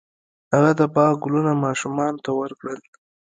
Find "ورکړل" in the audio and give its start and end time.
2.39-2.79